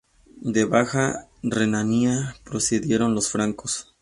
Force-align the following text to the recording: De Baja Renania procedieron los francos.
De 0.41 0.65
Baja 0.65 1.29
Renania 1.43 2.35
procedieron 2.43 3.13
los 3.13 3.29
francos. 3.29 3.93